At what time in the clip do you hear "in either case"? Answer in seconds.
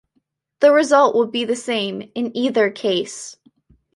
2.15-3.37